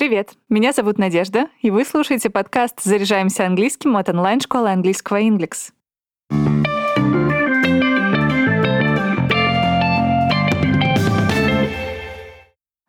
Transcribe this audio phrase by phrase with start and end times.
[0.00, 5.72] Привет, меня зовут Надежда, и вы слушаете подкаст «Заряжаемся английским» от онлайн-школы английского Inglix.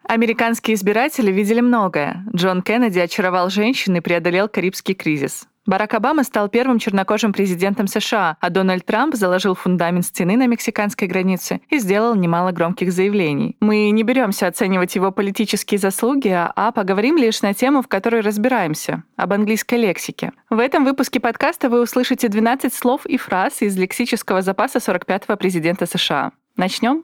[0.08, 2.26] Американские избиратели видели многое.
[2.34, 5.50] Джон Кеннеди очаровал женщин и преодолел Карибский кризис.
[5.68, 11.08] Барак Обама стал первым чернокожим президентом США, а Дональд Трамп заложил фундамент стены на мексиканской
[11.08, 13.56] границе и сделал немало громких заявлений.
[13.60, 19.04] Мы не беремся оценивать его политические заслуги, а поговорим лишь на тему, в которой разбираемся—
[19.16, 20.32] об английской лексике.
[20.50, 25.86] В этом выпуске подкаста вы услышите 12 слов и фраз из лексического запаса 45-го президента
[25.86, 26.32] США.
[26.58, 27.04] Начнем?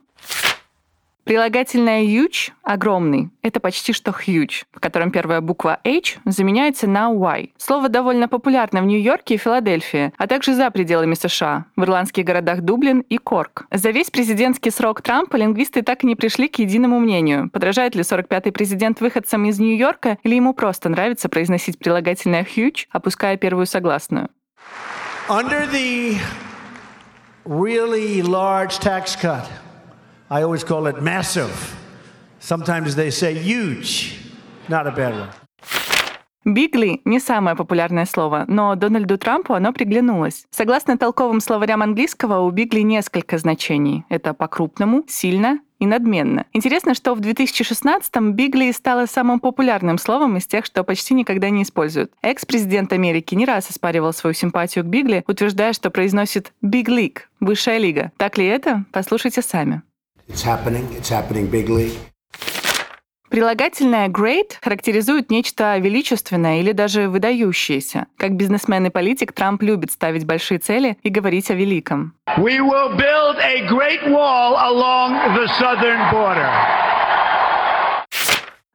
[1.28, 3.28] Прилагательное huge— огромный.
[3.42, 7.50] Это почти что huge, в котором первая буква H заменяется на Y.
[7.58, 12.62] Слово довольно популярно в Нью-Йорке и Филадельфии, а также за пределами США, в ирландских городах
[12.62, 13.66] Дублин и Корк.
[13.70, 18.00] За весь президентский срок Трампа лингвисты так и не пришли к единому мнению, подражает ли
[18.00, 24.30] 45-й президент выходцам из Нью-Йорка или ему просто нравится произносить прилагательное huge, опуская первую согласную.
[25.28, 26.16] Under the
[27.44, 29.44] really large tax cut,
[30.30, 31.74] I always call it massive.
[32.38, 34.20] Sometimes they say huge.
[34.68, 35.28] Not a bad one.
[36.44, 40.46] Бигли— не самое популярное слово, но Дональду Трампу оно приглянулось.
[40.50, 44.04] Согласно толковым словарям английского, у бигли несколько значений.
[44.08, 46.44] Это по-крупному, сильно и надменно.
[46.52, 51.62] Интересно, что в 2016-м бигли стало самым популярным словом из тех, что почти никогда не
[51.62, 52.12] используют.
[52.22, 57.78] Экс-президент Америки не раз оспаривал свою симпатию к бигли, утверждая, что произносит «big league»— «высшая
[57.78, 58.12] лига».
[58.16, 58.84] Так ли это?
[58.92, 59.82] Послушайте сами.
[60.28, 60.86] It's happening.
[60.92, 61.92] It's happening bigly.
[63.30, 68.06] Прилагательное great характеризует нечто величественное или даже выдающееся.
[68.16, 72.14] Как бизнесмен и политик, Трамп любит ставить большие цели и говорить о великом.
[72.38, 76.48] We will build a great wall along the southern border.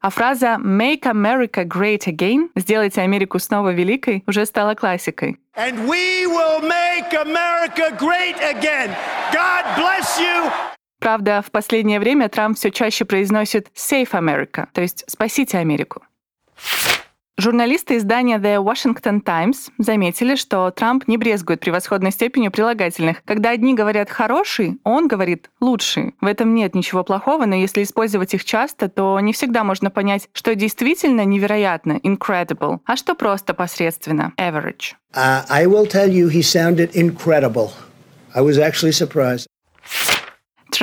[0.01, 5.37] А фраза «Make America Great Again»— «Сделайте Америку снова великой» уже стала классикой.
[5.55, 8.93] And we will make America great again.
[9.31, 10.72] God bless you.
[11.03, 16.01] Правда, в последнее время Трамп все чаще произносит «Save America», то есть «Спасите Америку».
[17.35, 23.21] Журналисты издания The Washington Times заметили, что Трамп не брезгует превосходной степенью прилагательных.
[23.25, 26.15] Когда одни говорят «хороший», он говорит «лучший».
[26.21, 30.29] В этом нет ничего плохого, но если использовать их часто, то не всегда можно понять,
[30.31, 34.93] что действительно невероятно incredible, а что просто посредственно average.
[35.13, 37.73] Uh, I will tell you, he sounded incredible.
[38.33, 39.47] I was actually surprised.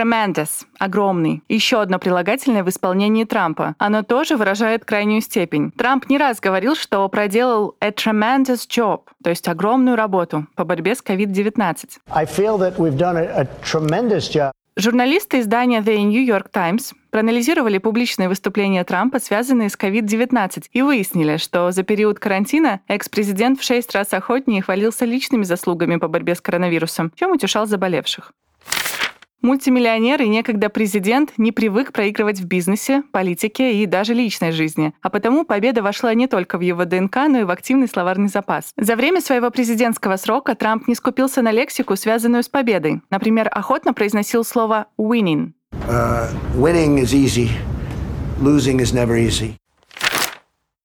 [0.00, 1.42] Tremendous— огромный.
[1.50, 3.74] Еще одно прилагательное в исполнении Трампа.
[3.78, 5.72] Оно тоже выражает крайнюю степень.
[5.72, 10.94] Трамп не раз говорил, что проделал a tremendous job, то есть огромную работу по борьбе
[10.94, 11.98] с COVID-19.
[12.14, 14.52] I feel that we've done a, a tremendous job.
[14.76, 21.36] Журналисты издания The New York Times проанализировали публичные выступления Трампа, связанные с COVID-19, и выяснили,
[21.36, 26.40] что за период карантина экс-президент в шесть раз охотнее хвалился личными заслугами по борьбе с
[26.40, 28.32] коронавирусом, чем утешал заболевших.
[29.42, 35.08] Мультимиллионер и некогда президент не привык проигрывать в бизнесе, политике и даже личной жизни, а
[35.08, 38.72] потому победа вошла не только в его ДНК, но и в активный словарный запас.
[38.76, 43.00] За время своего президентского срока Трамп не скупился на лексику, связанную с победой.
[43.08, 45.52] Например, охотно произносил слово «winning».
[45.88, 47.48] Uh, winning is easy.
[48.40, 49.59] Losing is never easy.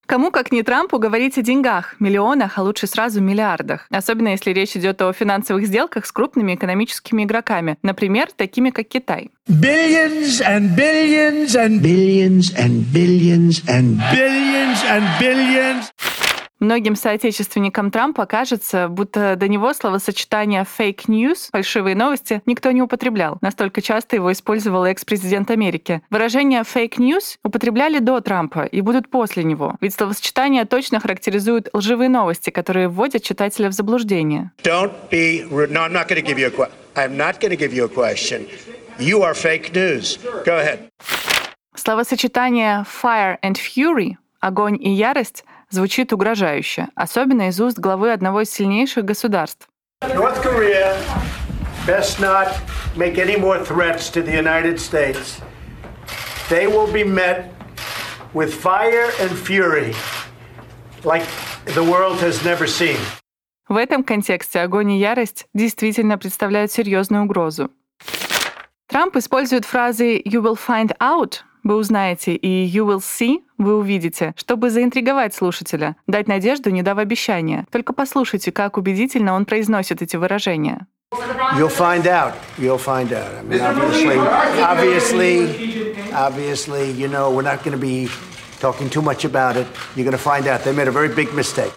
[0.05, 3.87] Кому, как не Трампу, говорить о деньгах, миллионах, а лучше сразу миллиардах.
[3.89, 9.31] Особенно если речь идет о финансовых сделках с крупными экономическими игроками, например, такими как Китай.
[9.49, 15.91] Billions and billions and Billions and billions and billions and billions.
[16.59, 23.37] Многим соотечественникам Трампа кажется, будто до него словосочетание fake news, фальшивые новости, никто не употреблял.
[23.41, 26.01] Настолько часто его использовал экс-президент Америки.
[26.09, 29.75] Выражение fake news употребляли до Трампа и будут после него.
[29.81, 34.51] Ведь словосочетание точно характеризует лживые новости, которые вводят читателя в заблуждение.
[34.63, 35.71] Don't be rude.
[35.71, 36.73] No, I'm not going to give you a question.
[36.95, 38.47] I'm not going to give you a question.
[38.97, 40.17] You are fake news.
[40.45, 40.89] Go ahead.
[41.75, 48.51] Словосочетание fire and fury— огонь и ярость— звучит угрожающе, особенно из уст главы одного из
[48.51, 49.67] сильнейших государств.
[50.01, 50.97] North Korea
[51.87, 52.47] best not
[52.95, 55.41] make any more threats to the United States.
[56.49, 57.51] They will be met
[58.33, 59.95] with fire and fury
[61.03, 61.23] like
[61.73, 62.97] the world has never seen.
[63.67, 67.71] В этом контексте огонь и ярость действительно представляют серьезную угрозу.
[68.87, 74.33] Трамп использует фразы «you will find out» вы узнаете, и you will see вы увидите,
[74.37, 77.65] чтобы заинтриговать слушателя, дать надежду, не дав обещания.
[77.71, 80.87] Только послушайте, как убедительно он произносит эти выражения.
[81.57, 82.33] You'll find out.
[82.57, 83.31] You'll find out.
[83.39, 84.17] I mean, obviously,
[84.61, 88.09] obviously, obviously, you know, we're not going to be
[88.59, 89.67] talking too much about it.
[89.95, 91.71] You're going to find out they made a very big mistake.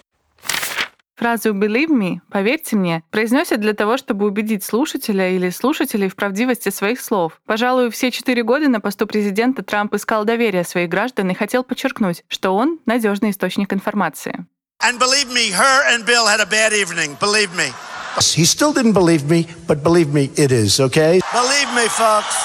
[1.19, 6.69] Фразу «believe me», «поверьте мне» произносят для того, чтобы убедить слушателя или слушателей в правдивости
[6.69, 7.41] своих слов.
[7.45, 12.23] Пожалуй, все четыре года на посту президента Трамп искал доверие своих граждан и хотел подчеркнуть,
[12.29, 14.45] что он надежный источник информации.
[14.81, 17.17] And believe me, her and Bill had a bad evening.
[17.19, 17.73] Believe me.
[18.15, 21.19] He still didn't believe me, but believe me, it is, okay?
[21.33, 22.37] Believe me, folks.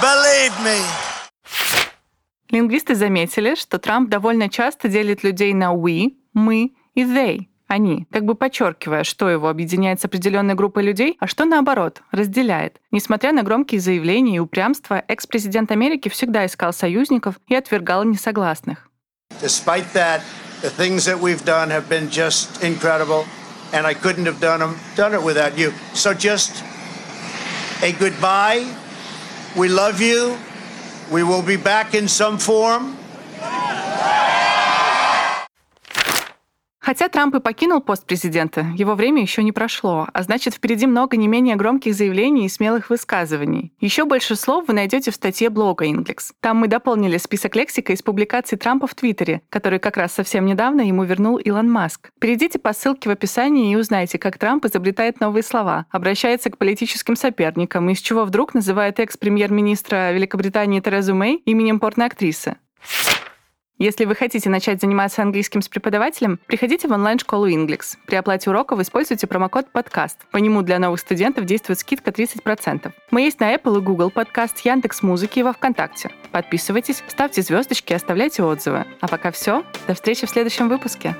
[0.00, 0.80] Believe me.
[2.48, 8.24] Лингвисты заметили, что Трамп довольно часто делит людей на «we», «мы» и «they», они, как
[8.24, 12.80] бы подчеркивая, что его объединяет с определенной группой людей, а что наоборот, разделяет.
[12.90, 18.88] Несмотря на громкие заявления и упрямство, экс-президент Америки всегда искал союзников и отвергал несогласных.
[19.40, 20.20] That,
[21.42, 21.70] done
[24.40, 24.74] done.
[25.94, 26.62] So just
[27.82, 28.64] a goodbye.
[29.56, 30.36] We love you.
[31.10, 32.96] We will be back in some form.
[36.86, 41.16] Хотя Трамп и покинул пост президента, его время еще не прошло, а значит, впереди много
[41.16, 43.72] не менее громких заявлений и смелых высказываний.
[43.80, 46.30] Еще больше слов вы найдете в статье блога Inglix.
[46.38, 50.82] Там мы дополнили список лексика из публикаций Трампа в Твиттере, который как раз совсем недавно
[50.82, 52.10] ему вернул Илон Маск.
[52.20, 57.16] Перейдите по ссылке в описании и узнайте, как Трамп изобретает новые слова, обращается к политическим
[57.16, 62.58] соперникам, из чего вдруг называет экс-премьер-министра Великобритании Терезу Мэй именем порноактрисы.
[63.78, 67.98] Если вы хотите начать заниматься английским с преподавателем, приходите в онлайн-школу Inglix.
[68.06, 70.18] При оплате уроков используйте промокод «Подкаст».
[70.30, 72.90] По нему для новых студентов действует скидка 30%.
[73.10, 76.10] Мы есть на Apple и Google Подкаст, Яндекс Музыки и во Вконтакте.
[76.32, 78.86] Подписывайтесь, ставьте звездочки, оставляйте отзывы.
[79.02, 79.62] А пока все.
[79.86, 81.14] До встречи в следующем выпуске.